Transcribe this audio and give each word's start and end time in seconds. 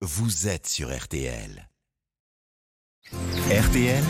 vous 0.00 0.46
êtes 0.46 0.68
sur 0.68 0.96
RTL. 0.96 1.68
RTL, 3.50 4.04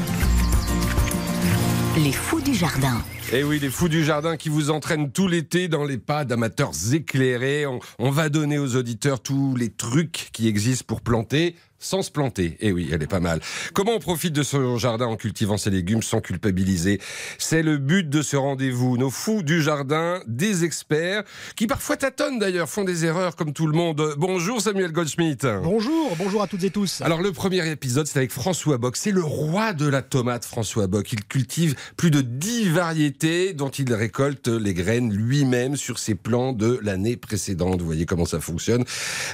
Les 1.97 2.13
fous 2.13 2.41
du 2.41 2.55
jardin. 2.55 3.03
Et 3.33 3.39
Eh 3.39 3.45
oui, 3.45 3.59
les 3.59 3.71
fous 3.71 3.89
du 3.89 4.05
jardin 4.05 4.37
qui 4.37 4.49
vous 4.51 4.71
entraînent 4.71 5.13
tout 5.13 5.29
l'été 5.29 5.69
dans 5.69 5.85
les 5.85 5.97
pas 5.99 6.25
d'amateurs 6.25 6.73
éclairés. 6.93 7.67
On, 7.67 7.79
on 7.99 8.11
va 8.11 8.29
donner 8.29 8.59
aux 8.59 8.77
auditeurs 8.77 9.23
tous 9.23 9.57
les 9.57 9.71
trucs 9.71 10.29
qui 10.33 10.47
existent 10.47 10.85
pour 10.87 11.01
planter 11.01 11.57
sans 11.79 12.03
se 12.03 12.11
planter. 12.11 12.57
Et 12.61 12.73
oui, 12.73 12.89
elle 12.93 13.03
est 13.03 13.07
pas 13.07 13.21
mal. 13.21 13.41
Comment 13.73 13.93
on 13.95 13.99
profite 13.99 14.33
de 14.33 14.43
son 14.43 14.77
jardin 14.79 15.07
en 15.07 15.17
cultivant 15.17 15.57
ses 15.57 15.71
légumes 15.71 16.03
sans 16.03 16.21
culpabiliser? 16.21 17.01
C'est 17.39 17.63
le 17.63 17.79
but 17.79 18.09
de 18.09 18.23
ce 18.23 18.37
rendez-vous. 18.37 18.97
Nos 18.97 19.11
fous 19.11 19.43
du 19.43 19.63
jardin, 19.63 20.21
des 20.27 20.65
experts, 20.65 21.23
qui 21.57 21.67
parfois 21.67 21.97
tâtonnent 21.97 22.39
d'ailleurs, 22.39 22.69
font 22.69 22.85
des 22.85 23.05
erreurs 23.05 23.37
comme 23.37 23.53
tout 23.53 23.67
le 23.67 23.77
monde. 23.77 24.15
Bonjour 24.17 24.61
Samuel 24.61 24.93
Goldschmidt. 24.93 25.47
Bonjour, 25.63 26.17
bonjour 26.17 26.43
à 26.43 26.47
toutes 26.47 26.65
et 26.65 26.71
tous. 26.71 27.01
Alors 27.03 27.23
le 27.23 27.33
premier 27.33 27.69
épisode, 27.71 28.07
c'est 28.07 28.19
avec 28.19 28.33
François 28.33 28.79
Bock. 28.79 28.97
C'est 28.97 29.13
le 29.13 29.23
roi 29.23 29.73
de 29.73 29.87
la 29.87 30.03
tomate, 30.03 30.45
François 30.45 30.87
Bock. 30.87 31.13
Il 31.13 31.25
cultive 31.25 31.75
plus 31.97 32.11
de 32.11 32.21
10 32.21 32.71
variétés 32.71 33.53
dont 33.53 33.69
il 33.69 33.93
récolte 33.93 34.49
les 34.49 34.75
graines 34.75 35.13
lui-même 35.13 35.77
sur 35.77 35.99
ses 35.99 36.15
plants 36.15 36.53
de 36.53 36.79
l'année 36.83 37.17
précédente. 37.17 37.81
Vous 37.81 37.87
voyez 37.87 38.07
comment 38.07 38.25
ça 38.25 38.41
fonctionne. 38.41 38.85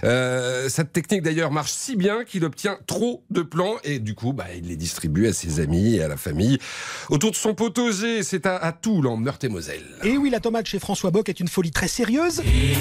Euh, 0.03 0.69
cette 0.69 0.93
technique 0.93 1.23
d'ailleurs 1.23 1.51
marche 1.51 1.73
si 1.73 1.97
bien 1.97 2.25
qu'il 2.25 2.34
obtient 2.43 2.79
trop 2.87 3.23
de 3.31 3.43
plants 3.43 3.77
et 3.85 4.01
du 4.01 4.15
coup, 4.17 4.33
bah, 4.33 4.47
il 4.57 4.67
les 4.67 4.77
distribue 4.77 5.29
à 5.29 5.33
ses 5.33 5.61
amis 5.61 5.97
et 5.97 6.03
à 6.03 6.09
la 6.09 6.17
famille. 6.17 6.59
Autour 7.11 7.31
de 7.31 7.37
son 7.37 7.55
potager, 7.55 8.23
c'est 8.25 8.47
à, 8.47 8.57
à 8.57 8.73
Toul, 8.73 9.07
en 9.07 9.17
Meurthe-et-Moselle. 9.17 9.85
Et 10.03 10.17
oui, 10.17 10.31
la 10.31 10.41
tomate 10.41 10.67
chez 10.67 10.79
François 10.79 11.11
Bock 11.11 11.29
est 11.29 11.39
une 11.39 11.49
folie 11.49 11.71
très 11.71 11.89
sérieuse. 11.89 12.43
Une 12.45 12.75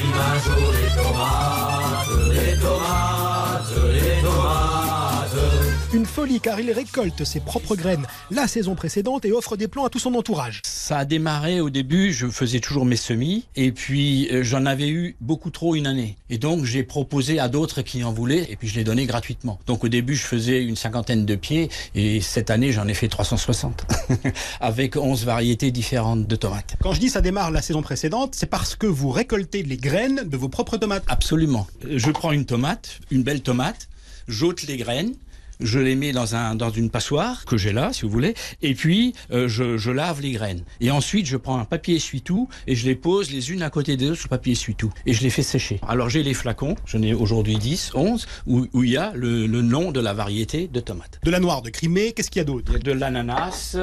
folie 6.14 6.40
car 6.40 6.60
il 6.60 6.72
récolte 6.72 7.24
ses 7.24 7.40
propres 7.40 7.76
graines 7.76 8.06
la 8.30 8.48
saison 8.48 8.76
précédente 8.76 9.26
et 9.26 9.32
offre 9.32 9.58
des 9.58 9.68
plants 9.68 9.86
à 9.86 9.90
tout 9.90 9.98
son 9.98 10.14
entourage. 10.14 10.62
Ça 10.64 11.00
a 11.00 11.06
démarré 11.06 11.60
au 11.60 11.72
début, 11.72 12.14
je 12.14 12.28
faisais 12.28 12.60
toujours 12.60 12.86
mes 12.86 12.98
semis 12.98 13.46
et 13.56 13.72
puis 13.72 14.30
euh, 14.30 14.44
j'en 14.44 14.68
avais 14.68 14.90
eu 14.90 15.16
beaucoup 15.22 15.50
trop 15.50 15.74
une 15.74 15.88
année. 15.88 16.16
Et 16.30 16.38
donc 16.38 16.66
j'ai 16.66 16.84
proposé 16.84 17.40
à 17.40 17.48
d'autres 17.48 17.82
qui 17.82 18.04
en 18.04 18.14
voulaient 18.14 18.46
et 18.52 18.56
puis 18.56 18.68
je 18.68 18.76
les 18.76 18.84
donnais 18.84 19.08
gratuitement. 19.08 19.60
Donc 19.66 19.84
au 19.84 19.88
début 19.88 20.16
je 20.16 20.22
faisais 20.22 20.64
une 20.64 20.76
cinquantaine 20.76 21.26
de 21.26 21.36
pieds 21.36 21.70
et 21.96 22.22
cette 22.22 22.52
année 22.52 22.72
j'en 22.72 22.88
ai 22.88 22.94
fait 22.94 23.08
360 23.08 23.84
avec 24.62 24.96
11 24.98 25.26
variétés 25.26 25.72
différentes 25.72 26.28
de 26.28 26.36
tomates. 26.36 26.76
Quand 26.84 26.94
je 26.94 27.00
dis 27.00 27.10
ça 27.10 27.22
démarre 27.22 27.50
la 27.50 27.64
saison 27.64 27.82
précédente, 27.82 28.36
c'est 28.36 28.46
parce 28.46 28.76
que 28.76 28.86
vous 28.86 29.10
récoltez 29.10 29.64
les 29.64 29.78
graines 29.78 30.30
de 30.30 30.38
vos 30.38 30.50
propres 30.50 30.78
tomates. 30.78 31.06
Absolument. 31.08 31.66
Euh, 31.86 31.98
Je 31.98 32.12
prends 32.12 32.32
une 32.32 32.46
tomate, 32.46 33.00
une 33.10 33.24
belle 33.24 33.42
tomate, 33.42 33.90
j'ôte 34.28 34.62
les 34.68 34.78
graines. 34.78 35.16
Je 35.64 35.80
les 35.80 35.96
mets 35.96 36.12
dans, 36.12 36.36
un, 36.36 36.56
dans 36.56 36.70
une 36.70 36.90
passoire 36.90 37.46
que 37.46 37.58
j'ai 37.58 37.72
là, 37.72 37.94
si 37.94 38.04
vous 38.04 38.10
voulez, 38.10 38.34
et 38.62 38.74
puis 38.76 39.14
euh, 39.32 39.48
je, 39.48 39.78
je 39.78 39.92
lave 39.92 40.22
les 40.22 40.32
graines. 40.32 40.64
Et 40.82 40.92
ensuite, 40.92 41.26
je 41.26 41.38
prends 41.38 41.58
un 41.58 41.66
papier 41.66 41.96
essuie-tout 41.96 42.50
et 42.68 42.76
je 42.76 42.86
les 42.86 42.96
pose 42.96 43.32
les 43.32 43.52
unes 43.52 43.62
à 43.64 43.70
côté 43.70 43.98
des 43.98 44.10
autres 44.10 44.20
sur 44.20 44.28
le 44.28 44.38
papier 44.38 44.54
essuie-tout. 44.54 44.92
Et 45.06 45.14
je 45.14 45.24
les 45.24 45.30
fais 45.30 45.42
sécher. 45.42 45.80
Alors 45.88 46.10
j'ai 46.10 46.22
les 46.22 46.34
flacons, 46.34 46.76
j'en 46.86 47.02
ai 47.02 47.14
aujourd'hui 47.14 47.58
10, 47.58 47.92
11, 47.96 48.28
où, 48.48 48.68
où 48.74 48.84
il 48.84 48.92
y 48.92 48.98
a 48.98 49.14
le, 49.16 49.48
le 49.48 49.62
nom 49.62 49.92
de 49.92 50.00
la 50.00 50.14
variété 50.14 50.68
de 50.68 50.80
tomate. 50.80 51.20
De 51.24 51.32
la 51.32 51.40
noire 51.40 51.62
de 51.62 51.70
Crimée, 51.70 52.12
qu'est-ce 52.12 52.30
qu'il 52.30 52.40
y 52.40 52.42
a 52.42 52.46
d'autre? 52.46 52.66
Il 52.72 52.74
y 52.74 52.76
a 52.76 52.80
de 52.80 52.92
l'ananas, 52.92 53.78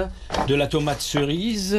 de 0.47 0.55
la 0.55 0.67
tomate 0.67 1.01
cerise, 1.01 1.79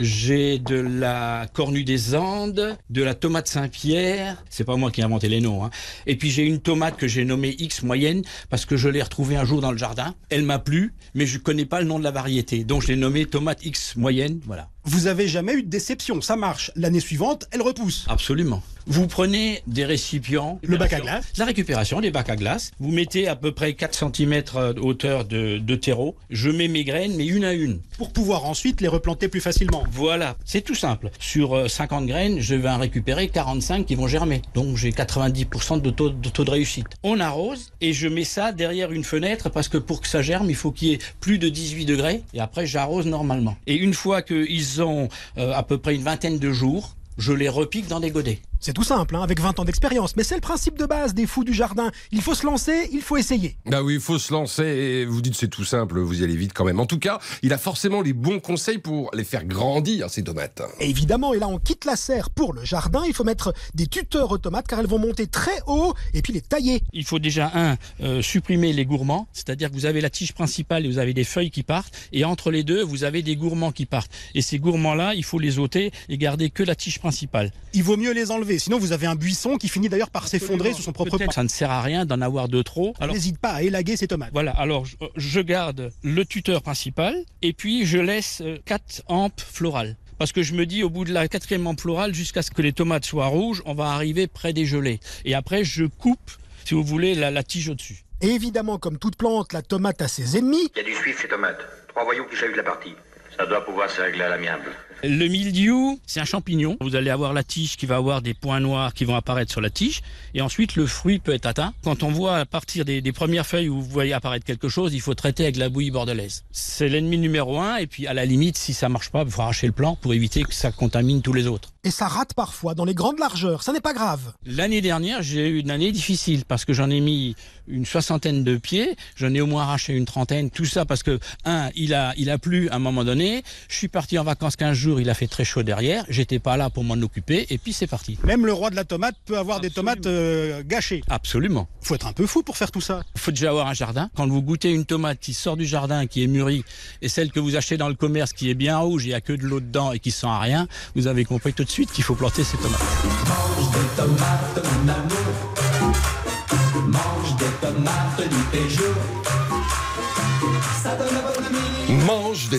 j'ai 0.00 0.58
de 0.58 0.76
la 0.76 1.46
cornue 1.52 1.84
des 1.84 2.14
Andes, 2.14 2.76
de 2.90 3.02
la 3.02 3.14
tomate 3.14 3.46
Saint-Pierre. 3.48 4.42
C'est 4.50 4.64
pas 4.64 4.76
moi 4.76 4.90
qui 4.90 5.00
ai 5.00 5.04
inventé 5.04 5.28
les 5.28 5.40
noms. 5.40 5.64
Hein. 5.64 5.70
Et 6.06 6.16
puis 6.16 6.30
j'ai 6.30 6.42
une 6.44 6.60
tomate 6.60 6.96
que 6.96 7.06
j'ai 7.06 7.24
nommée 7.24 7.54
X 7.58 7.82
moyenne 7.82 8.22
parce 8.50 8.64
que 8.64 8.76
je 8.76 8.88
l'ai 8.88 9.02
retrouvée 9.02 9.33
un 9.36 9.44
jour 9.44 9.60
dans 9.60 9.72
le 9.72 9.78
jardin. 9.78 10.14
Elle 10.30 10.42
m'a 10.42 10.58
plu, 10.58 10.94
mais 11.14 11.26
je 11.26 11.38
connais 11.38 11.64
pas 11.64 11.80
le 11.80 11.86
nom 11.86 11.98
de 11.98 12.04
la 12.04 12.10
variété. 12.10 12.64
Donc 12.64 12.82
je 12.82 12.88
l'ai 12.88 12.96
nommée 12.96 13.26
tomate 13.26 13.64
X 13.64 13.96
moyenne. 13.96 14.40
Voilà. 14.46 14.68
Vous 14.84 15.06
avez 15.06 15.28
jamais 15.28 15.54
eu 15.54 15.62
de 15.62 15.68
déception, 15.68 16.20
ça 16.20 16.36
marche. 16.36 16.70
L'année 16.76 17.00
suivante, 17.00 17.46
elle 17.50 17.62
repousse. 17.62 18.04
Absolument. 18.08 18.62
Vous 18.86 19.06
prenez 19.06 19.62
des 19.66 19.86
récipients. 19.86 20.58
Le 20.62 20.76
bac 20.76 20.92
à 20.92 21.00
glace. 21.00 21.24
La 21.38 21.46
récupération, 21.46 22.02
des 22.02 22.10
bacs 22.10 22.28
à 22.28 22.36
glace. 22.36 22.70
Vous 22.78 22.90
mettez 22.90 23.28
à 23.28 23.34
peu 23.34 23.50
près 23.52 23.72
4 23.72 24.12
cm 24.14 24.42
de 24.74 24.80
hauteur 24.80 25.24
de, 25.24 25.56
de 25.56 25.74
terreau. 25.74 26.16
Je 26.28 26.50
mets 26.50 26.68
mes 26.68 26.84
graines, 26.84 27.14
mais 27.16 27.26
une 27.26 27.44
à 27.44 27.54
une. 27.54 27.80
Pour 27.96 28.12
pouvoir 28.12 28.44
ensuite 28.44 28.82
les 28.82 28.88
replanter 28.88 29.28
plus 29.28 29.40
facilement. 29.40 29.84
Voilà, 29.90 30.36
c'est 30.44 30.60
tout 30.60 30.74
simple. 30.74 31.10
Sur 31.18 31.56
euh, 31.56 31.68
50 31.68 32.06
graines, 32.06 32.40
je 32.40 32.54
vais 32.54 32.68
en 32.68 32.78
récupérer 32.78 33.28
45 33.28 33.86
qui 33.86 33.94
vont 33.94 34.06
germer. 34.06 34.42
Donc 34.54 34.76
j'ai 34.76 34.90
90% 34.90 35.80
de 35.80 35.90
taux, 35.90 36.10
de 36.10 36.28
taux 36.28 36.44
de 36.44 36.50
réussite. 36.50 36.86
On 37.02 37.20
arrose 37.20 37.72
et 37.80 37.94
je 37.94 38.08
mets 38.08 38.24
ça 38.24 38.52
derrière 38.52 38.92
une 38.92 39.04
fenêtre 39.04 39.48
parce 39.48 39.68
que 39.68 39.78
pour 39.78 40.02
que 40.02 40.08
ça 40.08 40.20
germe, 40.20 40.50
il 40.50 40.56
faut 40.56 40.72
qu'il 40.72 40.88
y 40.88 40.92
ait 40.92 40.98
plus 41.20 41.38
de 41.38 41.48
18 41.48 41.86
degrés. 41.86 42.22
Et 42.34 42.40
après, 42.40 42.66
j'arrose 42.66 43.06
normalement. 43.06 43.56
Et 43.66 43.76
une 43.76 43.94
fois 43.94 44.20
qu'ils 44.20 44.82
ont 44.82 45.08
euh, 45.38 45.54
à 45.54 45.62
peu 45.62 45.78
près 45.78 45.94
une 45.94 46.02
vingtaine 46.02 46.38
de 46.38 46.52
jours, 46.52 46.96
je 47.16 47.32
les 47.32 47.48
repique 47.48 47.86
dans 47.86 48.00
des 48.00 48.10
godets. 48.10 48.40
C'est 48.64 48.72
tout 48.72 48.82
simple, 48.82 49.14
hein, 49.14 49.20
avec 49.20 49.40
20 49.40 49.58
ans 49.60 49.66
d'expérience. 49.66 50.16
Mais 50.16 50.24
c'est 50.24 50.36
le 50.36 50.40
principe 50.40 50.78
de 50.78 50.86
base 50.86 51.12
des 51.12 51.26
fous 51.26 51.44
du 51.44 51.52
jardin. 51.52 51.92
Il 52.12 52.22
faut 52.22 52.32
se 52.34 52.46
lancer, 52.46 52.88
il 52.92 53.02
faut 53.02 53.18
essayer. 53.18 53.58
Bah 53.66 53.82
oui, 53.82 53.96
il 53.96 54.00
faut 54.00 54.18
se 54.18 54.32
lancer 54.32 54.64
et 54.64 55.04
vous 55.04 55.20
dites 55.20 55.34
c'est 55.34 55.48
tout 55.48 55.66
simple, 55.66 56.00
vous 56.00 56.22
y 56.22 56.24
allez 56.24 56.34
vite 56.34 56.54
quand 56.54 56.64
même. 56.64 56.80
En 56.80 56.86
tout 56.86 56.98
cas, 56.98 57.18
il 57.42 57.52
a 57.52 57.58
forcément 57.58 58.00
les 58.00 58.14
bons 58.14 58.40
conseils 58.40 58.78
pour 58.78 59.10
les 59.12 59.24
faire 59.24 59.44
grandir, 59.44 60.08
ces 60.08 60.24
tomates. 60.24 60.62
Évidemment, 60.80 61.34
et 61.34 61.40
là 61.40 61.46
on 61.46 61.58
quitte 61.58 61.84
la 61.84 61.94
serre 61.94 62.30
pour 62.30 62.54
le 62.54 62.64
jardin, 62.64 63.02
il 63.06 63.12
faut 63.12 63.22
mettre 63.22 63.52
des 63.74 63.86
tuteurs 63.86 64.30
aux 64.30 64.38
tomates 64.38 64.66
car 64.66 64.80
elles 64.80 64.86
vont 64.86 64.98
monter 64.98 65.26
très 65.26 65.60
haut 65.66 65.92
et 66.14 66.22
puis 66.22 66.32
les 66.32 66.40
tailler. 66.40 66.82
Il 66.94 67.04
faut 67.04 67.18
déjà, 67.18 67.52
un, 67.54 67.76
euh, 68.00 68.22
supprimer 68.22 68.72
les 68.72 68.86
gourmands, 68.86 69.28
c'est-à-dire 69.34 69.68
que 69.68 69.74
vous 69.74 69.84
avez 69.84 70.00
la 70.00 70.08
tige 70.08 70.32
principale 70.32 70.86
et 70.86 70.88
vous 70.88 70.96
avez 70.96 71.12
des 71.12 71.24
feuilles 71.24 71.50
qui 71.50 71.64
partent, 71.64 71.92
et 72.14 72.24
entre 72.24 72.50
les 72.50 72.62
deux, 72.62 72.82
vous 72.82 73.04
avez 73.04 73.20
des 73.20 73.36
gourmands 73.36 73.72
qui 73.72 73.84
partent. 73.84 74.10
Et 74.34 74.40
ces 74.40 74.58
gourmands-là, 74.58 75.12
il 75.12 75.22
faut 75.22 75.38
les 75.38 75.58
ôter 75.58 75.92
et 76.08 76.16
garder 76.16 76.48
que 76.48 76.62
la 76.62 76.74
tige 76.74 76.98
principale. 76.98 77.52
Il 77.74 77.82
vaut 77.82 77.98
mieux 77.98 78.12
les 78.12 78.30
enlever, 78.30 78.53
sinon 78.58 78.78
vous 78.78 78.92
avez 78.92 79.06
un 79.06 79.14
buisson 79.14 79.56
qui 79.56 79.68
finit 79.68 79.88
d'ailleurs 79.88 80.10
par 80.10 80.28
s'effondrer 80.28 80.72
sous 80.72 80.82
son 80.82 80.92
propre 80.92 81.18
poids. 81.18 81.32
Ça 81.32 81.42
ne 81.42 81.48
sert 81.48 81.70
à 81.70 81.82
rien 81.82 82.04
d'en 82.06 82.20
avoir 82.20 82.48
de 82.48 82.62
trop. 82.62 82.94
Alors, 83.00 83.14
N'hésite 83.14 83.38
pas 83.38 83.52
à 83.52 83.62
élaguer 83.62 83.96
ces 83.96 84.06
tomates. 84.08 84.30
Voilà, 84.32 84.52
alors 84.52 84.84
je, 84.84 84.96
je 85.16 85.40
garde 85.40 85.90
le 86.02 86.24
tuteur 86.24 86.62
principal 86.62 87.16
et 87.42 87.52
puis 87.52 87.86
je 87.86 87.98
laisse 87.98 88.40
euh, 88.42 88.58
quatre 88.64 89.02
hampes 89.06 89.40
florales. 89.40 89.96
Parce 90.18 90.30
que 90.32 90.42
je 90.42 90.54
me 90.54 90.64
dis, 90.64 90.82
au 90.84 90.90
bout 90.90 91.04
de 91.04 91.12
la 91.12 91.26
quatrième 91.26 91.66
florale, 91.76 92.14
jusqu'à 92.14 92.42
ce 92.42 92.50
que 92.52 92.62
les 92.62 92.72
tomates 92.72 93.04
soient 93.04 93.26
rouges, 93.26 93.62
on 93.66 93.74
va 93.74 93.86
arriver 93.86 94.26
près 94.28 94.52
des 94.52 94.64
gelées. 94.64 95.00
Et 95.24 95.34
après, 95.34 95.64
je 95.64 95.84
coupe, 95.84 96.30
si 96.64 96.74
vous 96.74 96.84
voulez, 96.84 97.14
la, 97.16 97.32
la 97.32 97.42
tige 97.42 97.68
au-dessus. 97.68 98.04
Et 98.20 98.28
évidemment, 98.28 98.78
comme 98.78 98.98
toute 98.98 99.16
plante, 99.16 99.52
la 99.52 99.60
tomate 99.60 100.00
a 100.02 100.08
ses 100.08 100.38
ennemis. 100.38 100.70
Il 100.76 100.78
y 100.78 100.80
a 100.80 100.84
du 100.84 100.94
suif 100.94 101.20
chez 101.20 101.28
Tomate. 101.28 101.58
Trois 101.88 102.04
voyous 102.04 102.24
qui 102.30 102.36
chahutent 102.36 102.56
la 102.56 102.62
partie. 102.62 102.94
Ça 103.36 103.44
doit 103.46 103.64
pouvoir 103.64 103.90
se 103.90 104.00
régler 104.00 104.22
à 104.22 104.28
l'amiable. 104.28 104.70
Le 105.06 105.28
mildiou, 105.28 106.00
c'est 106.06 106.20
un 106.20 106.24
champignon. 106.24 106.78
Vous 106.80 106.96
allez 106.96 107.10
avoir 107.10 107.34
la 107.34 107.44
tige 107.44 107.76
qui 107.76 107.84
va 107.84 107.96
avoir 107.96 108.22
des 108.22 108.32
points 108.32 108.60
noirs 108.60 108.94
qui 108.94 109.04
vont 109.04 109.14
apparaître 109.14 109.52
sur 109.52 109.60
la 109.60 109.68
tige. 109.68 110.00
Et 110.32 110.40
ensuite, 110.40 110.76
le 110.76 110.86
fruit 110.86 111.18
peut 111.18 111.34
être 111.34 111.44
atteint. 111.44 111.74
Quand 111.84 112.02
on 112.02 112.10
voit 112.10 112.38
à 112.38 112.46
partir 112.46 112.86
des, 112.86 113.02
des 113.02 113.12
premières 113.12 113.46
feuilles 113.46 113.68
où 113.68 113.82
vous 113.82 113.90
voyez 113.90 114.14
apparaître 114.14 114.46
quelque 114.46 114.70
chose, 114.70 114.94
il 114.94 115.02
faut 115.02 115.12
traiter 115.12 115.42
avec 115.42 115.56
la 115.56 115.68
bouillie 115.68 115.90
bordelaise. 115.90 116.44
C'est 116.52 116.88
l'ennemi 116.88 117.18
numéro 117.18 117.60
un. 117.60 117.76
Et 117.76 117.86
puis, 117.86 118.06
à 118.06 118.14
la 118.14 118.24
limite, 118.24 118.56
si 118.56 118.72
ça 118.72 118.88
marche 118.88 119.10
pas, 119.10 119.24
il 119.26 119.30
faut 119.30 119.42
arracher 119.42 119.66
le 119.66 119.74
plant 119.74 119.96
pour 119.96 120.14
éviter 120.14 120.42
que 120.42 120.54
ça 120.54 120.72
contamine 120.72 121.20
tous 121.20 121.34
les 121.34 121.46
autres. 121.48 121.74
Et 121.86 121.90
ça 121.90 122.08
rate 122.08 122.32
parfois 122.32 122.74
dans 122.74 122.86
les 122.86 122.94
grandes 122.94 123.18
largeurs, 123.18 123.62
ça 123.62 123.70
n'est 123.70 123.82
pas 123.82 123.92
grave. 123.92 124.32
L'année 124.46 124.80
dernière, 124.80 125.22
j'ai 125.22 125.46
eu 125.50 125.60
une 125.60 125.70
année 125.70 125.92
difficile 125.92 126.46
parce 126.46 126.64
que 126.64 126.72
j'en 126.72 126.88
ai 126.88 127.00
mis 127.00 127.36
une 127.68 127.84
soixantaine 127.84 128.42
de 128.42 128.56
pieds, 128.56 128.96
j'en 129.16 129.34
ai 129.34 129.42
au 129.42 129.46
moins 129.46 129.64
arraché 129.64 129.92
une 129.92 130.06
trentaine, 130.06 130.50
tout 130.50 130.64
ça 130.64 130.86
parce 130.86 131.02
que, 131.02 131.18
un, 131.44 131.68
il 131.74 131.92
a, 131.92 132.14
il 132.16 132.30
a 132.30 132.38
plu 132.38 132.70
à 132.70 132.76
un 132.76 132.78
moment 132.78 133.04
donné, 133.04 133.42
je 133.68 133.76
suis 133.76 133.88
parti 133.88 134.18
en 134.18 134.24
vacances 134.24 134.56
15 134.56 134.74
jours, 134.74 134.93
il 135.00 135.10
a 135.10 135.14
fait 135.14 135.26
très 135.26 135.44
chaud 135.44 135.62
derrière, 135.62 136.04
j'étais 136.08 136.38
pas 136.38 136.56
là 136.56 136.70
pour 136.70 136.84
m'en 136.84 136.94
occuper, 136.94 137.46
et 137.50 137.58
puis 137.58 137.72
c'est 137.72 137.86
parti. 137.86 138.18
Même 138.24 138.46
le 138.46 138.52
roi 138.52 138.70
de 138.70 138.76
la 138.76 138.84
tomate 138.84 139.16
peut 139.24 139.38
avoir 139.38 139.60
des 139.60 139.70
tomates 139.70 140.06
euh, 140.06 140.62
gâchées. 140.64 141.02
Absolument. 141.08 141.68
Faut 141.80 141.94
être 141.94 142.06
un 142.06 142.12
peu 142.12 142.26
fou 142.26 142.42
pour 142.42 142.56
faire 142.56 142.70
tout 142.70 142.80
ça. 142.80 143.02
Il 143.14 143.20
faut 143.20 143.30
déjà 143.30 143.50
avoir 143.50 143.66
un 143.68 143.74
jardin. 143.74 144.10
Quand 144.14 144.26
vous 144.26 144.42
goûtez 144.42 144.70
une 144.72 144.84
tomate 144.84 145.18
qui 145.20 145.34
sort 145.34 145.56
du 145.56 145.66
jardin, 145.66 146.06
qui 146.06 146.22
est 146.22 146.26
mûrie, 146.26 146.64
et 147.02 147.08
celle 147.08 147.30
que 147.30 147.40
vous 147.40 147.56
achetez 147.56 147.76
dans 147.76 147.88
le 147.88 147.94
commerce 147.94 148.32
qui 148.32 148.50
est 148.50 148.54
bien 148.54 148.78
rouge, 148.78 149.04
il 149.04 149.08
n'y 149.08 149.14
a 149.14 149.20
que 149.20 149.32
de 149.32 149.44
l'eau 149.44 149.60
dedans 149.60 149.92
et 149.92 149.98
qui 149.98 150.10
sent 150.10 150.26
à 150.26 150.38
rien, 150.38 150.66
vous 150.94 151.06
avez 151.06 151.24
compris 151.24 151.52
tout 151.52 151.64
de 151.64 151.70
suite 151.70 151.92
qu'il 151.92 152.04
faut 152.04 152.14
planter 152.14 152.44
ces 152.44 152.56
tomates. 152.58 152.80
Mange 153.04 153.72
des 153.72 153.96
tomates, 153.96 154.64
mon 154.64 154.88
amour, 154.92 155.54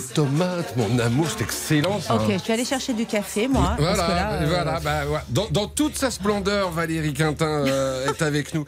c'est 0.00 1.42
excellent 1.42 2.00
ça. 2.00 2.16
Ok, 2.16 2.22
je 2.28 2.44
vais 2.46 2.52
aller 2.54 2.64
chercher 2.64 2.92
du 2.92 3.06
café, 3.06 3.48
moi. 3.48 3.74
parce 3.78 3.80
Voilà, 3.80 4.02
que 4.06 4.10
là, 4.12 4.32
euh, 4.32 4.46
voilà, 4.48 4.80
bah, 4.80 5.06
ouais. 5.06 5.18
dans, 5.28 5.48
dans 5.50 5.66
toute 5.66 5.96
sa 5.96 6.10
splendeur, 6.10 6.70
Valérie 6.70 7.12
Quintin 7.14 7.64
euh, 7.66 8.06
est 8.10 8.22
avec 8.22 8.54
nous. 8.54 8.64